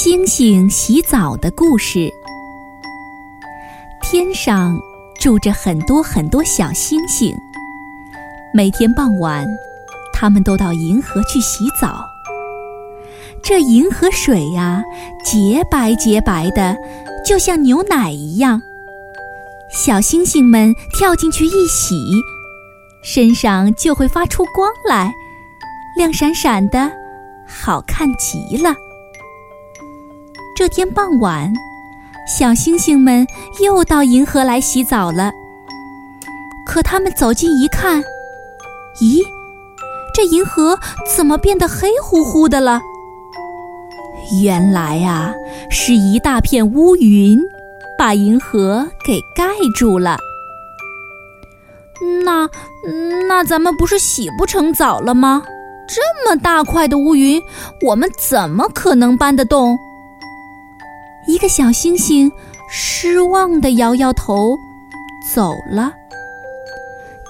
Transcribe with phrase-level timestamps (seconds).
[0.00, 2.08] 星星洗澡的故事。
[4.00, 4.78] 天上
[5.18, 7.36] 住着很多很多小星星，
[8.54, 9.44] 每天傍晚，
[10.12, 12.06] 它们都到银河去洗澡。
[13.42, 14.84] 这银河水呀，
[15.24, 16.76] 洁白洁白的，
[17.26, 18.62] 就像牛奶一样。
[19.68, 21.96] 小星星们跳进去一洗，
[23.02, 25.12] 身上就会发出光来，
[25.96, 26.88] 亮闪闪的，
[27.48, 28.72] 好看极了。
[30.58, 31.54] 这天傍晚，
[32.26, 33.24] 小星星们
[33.62, 35.30] 又到银河来洗澡了。
[36.66, 38.02] 可他们走近一看，
[39.00, 39.22] 咦，
[40.12, 40.76] 这银河
[41.16, 42.80] 怎么变得黑乎乎的了？
[44.42, 45.32] 原来啊，
[45.70, 47.38] 是一大片乌云
[47.96, 49.44] 把银河给盖
[49.76, 50.18] 住了。
[52.24, 52.50] 那
[53.28, 55.44] 那咱们不是洗不成澡了吗？
[55.88, 57.40] 这么大块的乌云，
[57.86, 59.78] 我们怎么可能搬得动？
[61.28, 62.32] 一个小星星
[62.70, 64.58] 失望地摇摇头，
[65.34, 65.92] 走了。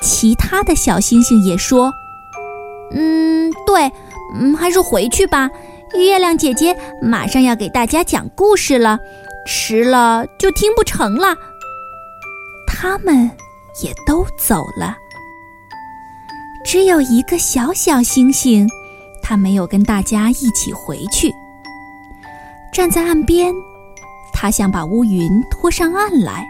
[0.00, 1.92] 其他的小星星也说
[2.94, 3.92] ：“嗯，对，
[4.40, 5.50] 嗯，还是回去吧。
[5.94, 8.98] 月亮姐姐马上要给大家讲故事了，
[9.44, 11.34] 迟了就听不成了。”
[12.68, 13.28] 他们
[13.82, 14.96] 也都走了。
[16.64, 18.68] 只有一个小小星星，
[19.20, 21.34] 他没有跟大家一起回去，
[22.72, 23.52] 站在岸边。
[24.40, 26.46] 他想把乌云拖上岸来，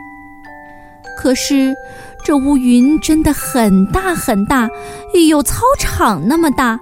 [1.17, 1.75] 可是
[2.23, 4.69] 这乌云真的很大很大，
[5.27, 6.79] 有操场那么大。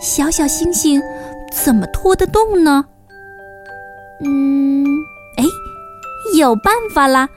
[0.00, 1.02] 小小星星
[1.52, 2.86] 怎么拖得动呢？
[4.24, 4.86] 嗯，
[5.36, 5.44] 哎，
[6.38, 7.28] 有办法啦！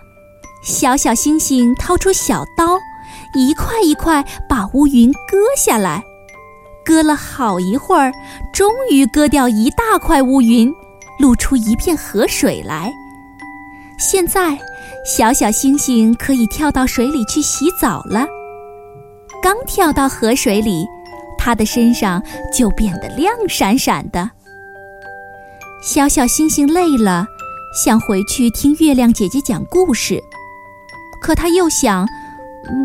[0.64, 2.80] 小小星星掏出小刀，
[3.36, 6.02] 一块一块把乌云割下来。
[6.86, 8.14] 割了好一会儿，
[8.54, 10.74] 终于割掉一大块乌云。
[11.22, 12.92] 露出一片河水来。
[14.00, 14.58] 现在，
[15.06, 18.26] 小小星星可以跳到水里去洗澡了。
[19.44, 20.88] 刚跳到河水里，
[21.38, 22.22] 它的身上
[22.52, 24.32] 就变得亮闪闪的。
[25.84, 27.28] 小小星星累了，
[27.86, 30.20] 想回去听月亮姐姐讲故事，
[31.22, 32.08] 可他又想，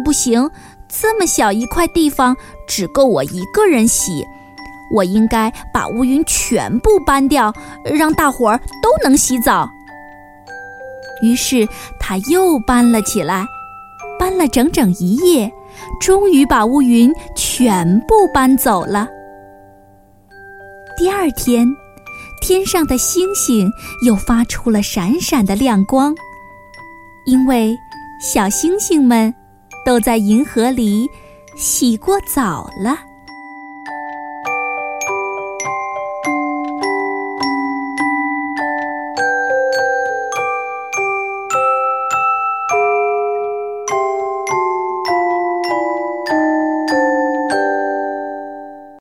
[0.04, 0.50] 不行，
[0.88, 2.36] 这么小一块地方，
[2.66, 4.26] 只够我一个人洗。
[4.90, 7.52] 我应该把乌云全部搬掉，
[7.84, 9.68] 让大伙儿都能洗澡。
[11.22, 11.66] 于是
[11.98, 13.44] 他又搬了起来，
[14.18, 15.50] 搬了整整一夜，
[16.00, 19.08] 终于把乌云全部搬走了。
[20.98, 21.66] 第二天，
[22.40, 23.70] 天上的星星
[24.04, 26.14] 又发出了闪闪的亮光，
[27.26, 27.76] 因为
[28.20, 29.34] 小星星们
[29.84, 31.06] 都在银河里
[31.56, 32.98] 洗过澡了。